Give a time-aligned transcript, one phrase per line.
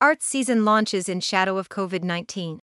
[0.00, 2.60] Arts season launches in shadow of COVID 19.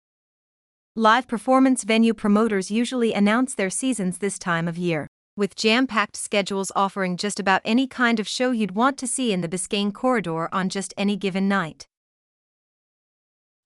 [0.94, 6.14] Live performance venue promoters usually announce their seasons this time of year, with jam packed
[6.14, 9.92] schedules offering just about any kind of show you'd want to see in the Biscayne
[9.92, 11.88] corridor on just any given night.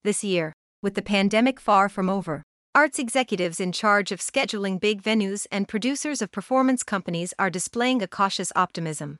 [0.03, 2.43] This year, with the pandemic far from over,
[2.75, 8.00] arts executives in charge of scheduling big venues and producers of performance companies are displaying
[8.00, 9.19] a cautious optimism.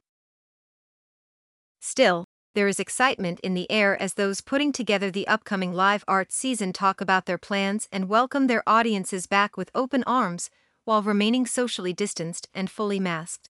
[1.83, 2.25] Still,
[2.59, 6.73] there is excitement in the air as those putting together the upcoming live art season
[6.73, 10.50] talk about their plans and welcome their audiences back with open arms
[10.84, 13.48] while remaining socially distanced and fully masked.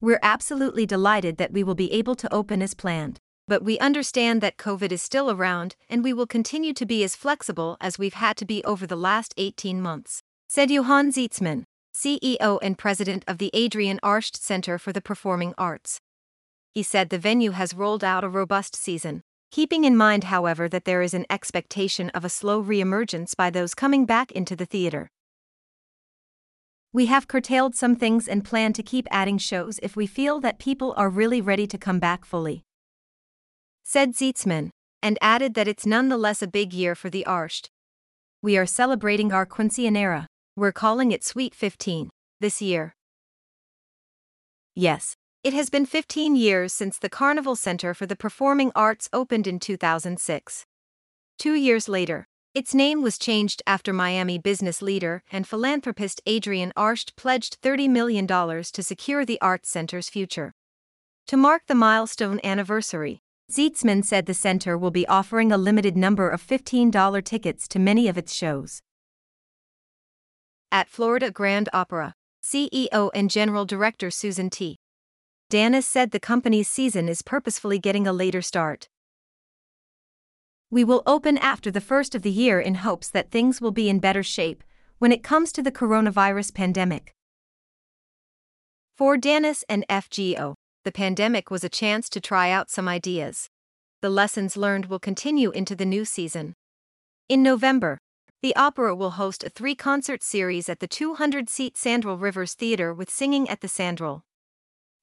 [0.00, 4.40] We're absolutely delighted that we will be able to open as planned, but we understand
[4.40, 8.14] that COVID is still around and we will continue to be as flexible as we've
[8.14, 13.38] had to be over the last 18 months, said Johann Zietsman, CEO and president of
[13.38, 16.00] the Adrienne Arsht Center for the Performing Arts
[16.72, 20.84] he said the venue has rolled out a robust season, keeping in mind, however, that
[20.84, 25.10] there is an expectation of a slow reemergence by those coming back into the theater.
[26.94, 30.58] We have curtailed some things and plan to keep adding shows if we feel that
[30.58, 32.64] people are really ready to come back fully.
[33.82, 34.70] Said Zietsman,
[35.02, 37.68] and added that it's nonetheless a big year for the Arsht.
[38.42, 42.94] We are celebrating our quinceanera, we're calling it Sweet 15, this year.
[44.74, 45.14] Yes,
[45.44, 49.58] it has been 15 years since the Carnival Center for the Performing Arts opened in
[49.58, 50.66] 2006.
[51.36, 57.16] Two years later, its name was changed after Miami business leader and philanthropist Adrienne Arsht
[57.16, 60.52] pledged $30 million to secure the Arts Center's future.
[61.26, 63.20] To mark the milestone anniversary,
[63.50, 68.06] Zietsman said the center will be offering a limited number of $15 tickets to many
[68.06, 68.80] of its shows.
[70.70, 74.78] At Florida Grand Opera, CEO and General Director Susan T.
[75.52, 78.88] Danis said the company's season is purposefully getting a later start.
[80.70, 83.90] We will open after the first of the year in hopes that things will be
[83.90, 84.64] in better shape
[84.96, 87.12] when it comes to the coronavirus pandemic.
[88.96, 90.54] For Danis and FGO,
[90.84, 93.50] the pandemic was a chance to try out some ideas.
[94.00, 96.54] The lessons learned will continue into the new season.
[97.28, 97.98] In November,
[98.40, 102.94] the opera will host a three concert series at the 200 seat Sandrell Rivers Theater
[102.94, 104.22] with singing at the Sandrell.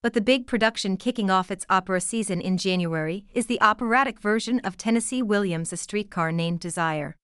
[0.01, 4.61] But the big production kicking off its opera season in January is the operatic version
[4.63, 7.17] of Tennessee Williams' A Streetcar Named Desire.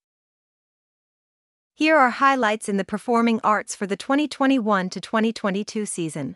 [1.73, 6.35] Here are highlights in the performing arts for the 2021 to 2022 season.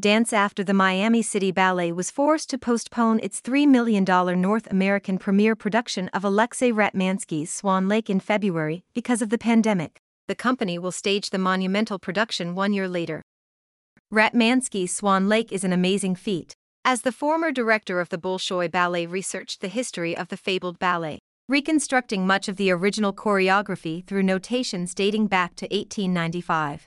[0.00, 4.02] Dance After the Miami City Ballet was forced to postpone its $3 million
[4.40, 10.00] North American premiere production of Alexei Ratmansky's Swan Lake in February because of the pandemic.
[10.26, 13.22] The company will stage the monumental production one year later.
[14.12, 16.54] Ratmansky's Swan Lake is an amazing feat.
[16.84, 21.18] As the former director of the Bolshoi Ballet researched the history of the fabled ballet,
[21.48, 26.86] reconstructing much of the original choreography through notations dating back to 1895.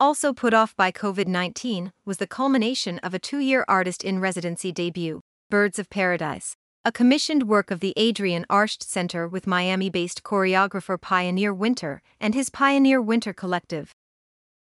[0.00, 4.20] Also put off by COVID 19 was the culmination of a two year artist in
[4.20, 5.20] residency debut,
[5.50, 6.56] Birds of Paradise,
[6.86, 12.34] a commissioned work of the Adrienne Arsht Center with Miami based choreographer Pioneer Winter and
[12.34, 13.92] his Pioneer Winter Collective.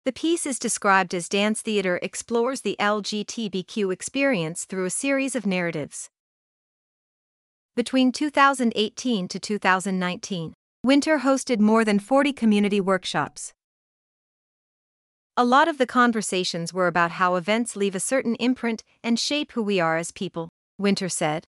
[0.03, 5.45] The piece is described as dance theater explores the LGBTQ experience through a series of
[5.45, 6.09] narratives.
[7.75, 10.53] Between 2018 to 2019,
[10.83, 13.53] Winter hosted more than 40 community workshops.
[15.37, 19.51] A lot of the conversations were about how events leave a certain imprint and shape
[19.51, 21.45] who we are as people, Winter said.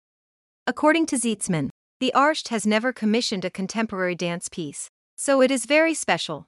[0.69, 5.67] According to Zietsman, the Arsht has never commissioned a contemporary dance piece, so it is
[5.67, 6.47] very special.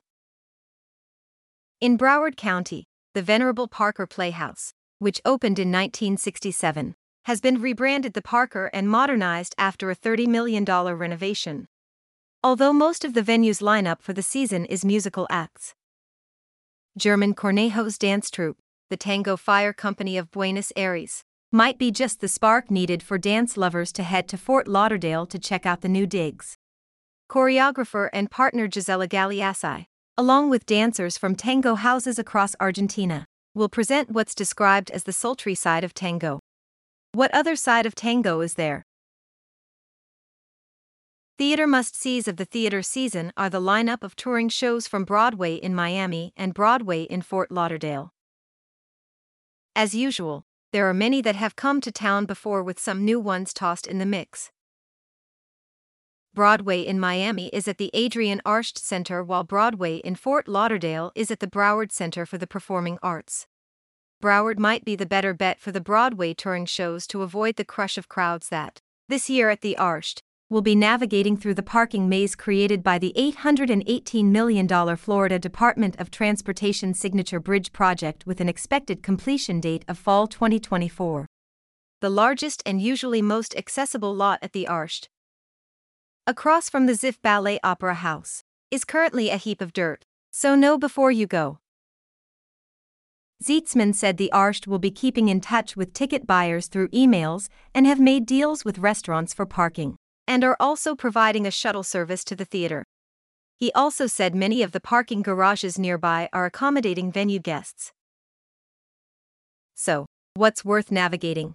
[1.81, 6.97] In Broward County, the venerable Parker Playhouse, which opened in 1967,
[7.27, 11.69] has been rebranded the Parker and modernized after a $30 million renovation.
[12.43, 15.77] Although most of the venue's lineup for the season is musical acts.
[16.97, 18.59] German Cornejos dance troupe,
[18.91, 21.22] the Tango Fire Company of Buenos Aires,
[21.53, 25.38] might be just the spark needed for dance lovers to head to Fort Lauderdale to
[25.38, 26.58] check out the new digs.
[27.31, 29.87] Choreographer and partner Gisela Galeazzi
[30.19, 33.25] along with dancers from tango houses across Argentina,
[33.55, 36.41] will present what's described as the sultry side of tango.
[37.12, 38.82] What other side of tango is there?
[41.38, 45.55] Theater must sees of the theater season are the lineup of touring shows from Broadway
[45.55, 48.11] in Miami and Broadway in Fort Lauderdale.
[49.76, 50.43] As usual,
[50.73, 53.99] there are many that have come to town before with some new ones tossed in
[53.99, 54.50] the mix.
[56.35, 61.31] Broadway in Miami is at the Adrienne Arsht Center while Broadway in Fort Lauderdale is
[61.31, 63.47] at the Broward Center for the Performing Arts.
[64.23, 67.97] Broward might be the better bet for the Broadway touring shows to avoid the crush
[67.97, 70.21] of crowds that, this year at the Arsht,
[70.51, 76.11] will be navigating through the parking maze created by the $818 million Florida Department of
[76.11, 81.27] Transportation Signature Bridge project with an expected completion date of fall 2024.
[82.01, 85.09] The largest and usually most accessible lot at the Arsht,
[86.29, 90.77] across from the Ziff Ballet Opera House, is currently a heap of dirt, so know
[90.77, 91.59] before you go.
[93.43, 97.87] Zietsman said the Arsht will be keeping in touch with ticket buyers through emails and
[97.87, 99.97] have made deals with restaurants for parking,
[100.27, 102.85] and are also providing a shuttle service to the theater.
[103.57, 107.91] He also said many of the parking garages nearby are accommodating venue guests.
[109.75, 110.05] So,
[110.35, 111.55] what's worth navigating?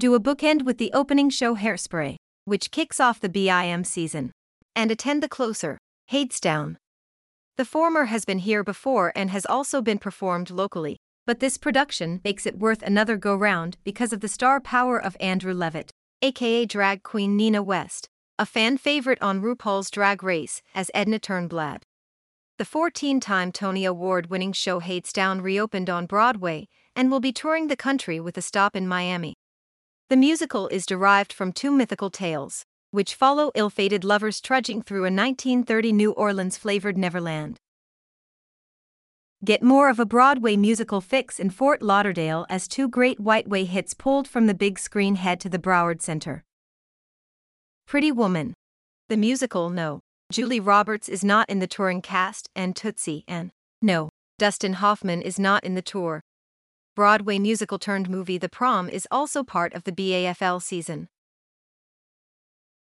[0.00, 2.16] Do a bookend with the opening show Hairspray,
[2.48, 4.32] which kicks off the BIM season,
[4.74, 5.78] and attend the closer,
[6.10, 6.76] Hadestown.
[7.56, 10.96] The former has been here before and has also been performed locally,
[11.26, 15.16] but this production makes it worth another go round because of the star power of
[15.20, 15.90] Andrew Levitt,
[16.22, 18.08] aka drag queen Nina West,
[18.38, 21.82] a fan favorite on RuPaul's Drag Race as Edna Turnblad.
[22.56, 26.66] The 14 time Tony Award winning show Hadestown reopened on Broadway
[26.96, 29.34] and will be touring the country with a stop in Miami.
[30.10, 35.02] The musical is derived from two mythical tales, which follow ill fated lovers trudging through
[35.02, 37.58] a 1930 New Orleans flavored Neverland.
[39.44, 43.92] Get more of a Broadway musical fix in Fort Lauderdale as two great Whiteway hits
[43.92, 46.42] pulled from the big screen head to the Broward Center.
[47.86, 48.54] Pretty Woman.
[49.10, 50.00] The musical No.
[50.32, 53.50] Julia Roberts is not in the touring cast, and Tootsie and
[53.82, 54.08] No.
[54.38, 56.22] Dustin Hoffman is not in the tour.
[56.98, 61.06] Broadway musical turned movie The Prom is also part of the BAFL season.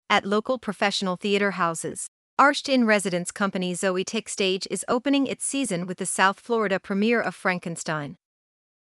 [0.08, 2.08] At local professional theater houses,
[2.40, 7.20] Arsht in residence company Zoetic Stage is opening its season with the South Florida premiere
[7.20, 8.16] of Frankenstein.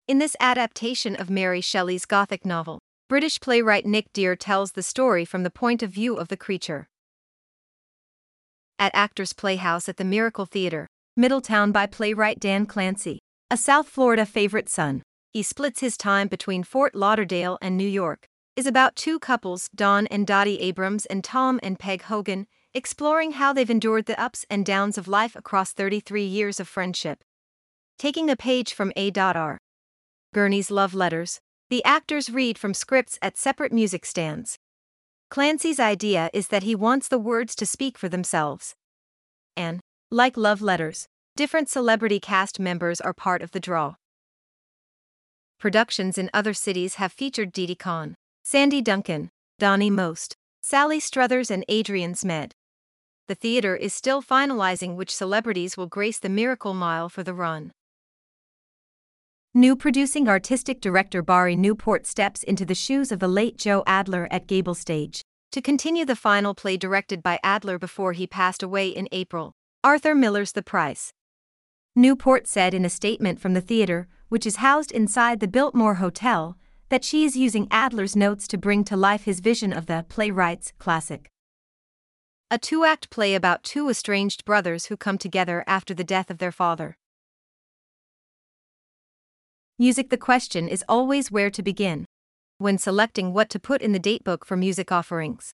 [0.07, 2.79] In this adaptation of Mary Shelley's Gothic novel,
[3.09, 6.87] British playwright Nick Dear tells the story from the point of view of the creature.
[8.79, 10.87] At Actors Playhouse at the Miracle Theater,
[11.17, 13.19] Middletown by playwright Dan Clancy,
[13.51, 15.03] a South Florida favorite son,
[15.37, 20.07] he splits his time between Fort Lauderdale and New York, is about two couples, Don
[20.07, 24.65] and Dottie Abrams and Tom and Peg Hogan, exploring how they've endured the ups and
[24.65, 27.23] downs of life across 33 years of friendship.
[27.99, 29.59] Taking a page from A.R.
[30.33, 31.39] Gurney's love letters,
[31.69, 34.57] the actors read from scripts at separate music stands.
[35.29, 38.73] Clancy's idea is that he wants the words to speak for themselves.
[39.55, 43.97] And, like love letters, different celebrity cast members are part of the draw.
[45.59, 51.65] Productions in other cities have featured Didi Conn, Sandy Duncan, Donny Most, Sally Struthers, and
[51.67, 52.51] Adrian Zmed
[53.27, 57.71] the theater is still finalizing which celebrities will grace the Miracle Mile for the run.
[59.53, 64.27] New producing artistic director Bari Newport steps into the shoes of the late Joe Adler
[64.31, 65.21] at Gable Stage
[65.51, 69.53] to continue the final play directed by Adler before he passed away in April.
[69.83, 71.11] Arthur Miller's The Price.
[71.97, 76.55] Newport said in a statement from the theater, which is housed inside the Biltmore Hotel,
[76.89, 80.73] that she is using Adler's notes to bring to life his vision of the playwright's
[80.77, 81.27] classic.
[82.51, 86.37] A two act play about two estranged brothers who come together after the death of
[86.37, 86.97] their father.
[89.79, 92.05] Music The question is always where to begin
[92.59, 95.51] when selecting what to put in the datebook for music offerings.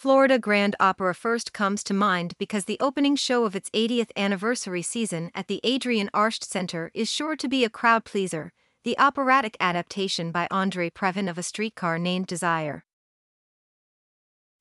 [0.00, 4.80] Florida Grand Opera first comes to mind because the opening show of its 80th anniversary
[4.80, 8.50] season at the Adrienne Arsht Center is sure to be a crowd pleaser,
[8.82, 12.86] the operatic adaptation by Andre Previn of A Streetcar Named Desire.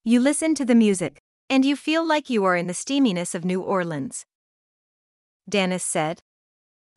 [0.04, 3.46] You listen to the music, and you feel like you are in the steaminess of
[3.46, 4.26] New Orleans.
[5.50, 6.20] Danis said.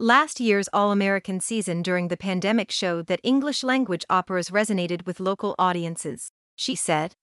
[0.01, 5.21] Last year's All American season during the pandemic showed that English language operas resonated with
[5.21, 7.15] local audiences, she said.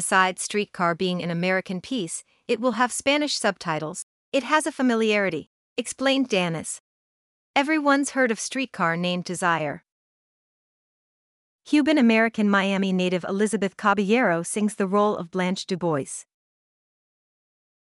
[0.00, 4.06] Besides Streetcar being an American piece, it will have Spanish subtitles.
[4.32, 6.80] It has a familiarity, explained Danis.
[7.54, 9.84] Everyone's heard of Streetcar named Desire.
[11.66, 16.24] Cuban American Miami native Elizabeth Caballero sings the role of Blanche DuBois.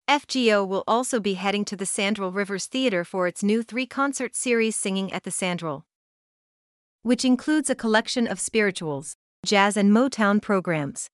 [0.09, 4.35] FGO will also be heading to the Sandrell Rivers Theater for its new three concert
[4.35, 5.83] series Singing at the Sandrell,
[7.03, 11.11] which includes a collection of spirituals, jazz, and Motown programs.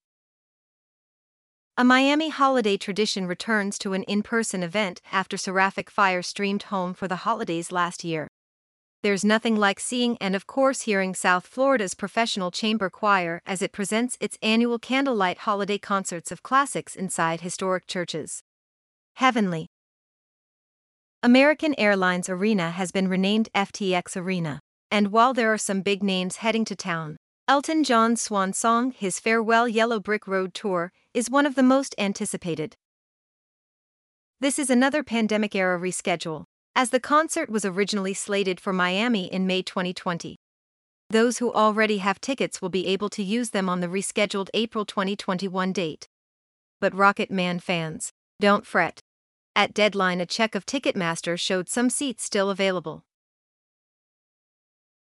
[1.80, 6.96] A Miami holiday tradition returns to an in person event after Seraphic Fire streamed home
[6.96, 8.28] for the holidays last year.
[9.04, 13.74] There's nothing like seeing and, of course, hearing South Florida's professional chamber choir as it
[13.74, 18.42] presents its annual candlelight holiday concerts of classics inside historic churches.
[19.18, 19.68] Heavenly.
[21.22, 24.62] American Airlines Arena has been renamed FTX Arena.
[24.90, 27.18] And while there are some big names heading to town,
[27.48, 31.96] Elton John's swan song, his farewell Yellow Brick Road tour, is one of the most
[31.98, 32.76] anticipated.
[34.40, 36.44] This is another pandemic era reschedule,
[36.76, 40.36] as the concert was originally slated for Miami in May 2020.
[41.10, 44.86] Those who already have tickets will be able to use them on the rescheduled April
[44.86, 46.08] 2021 date.
[46.80, 49.00] But Rocket Man fans, don't fret.
[49.56, 53.06] At deadline, a check of Ticketmaster showed some seats still available.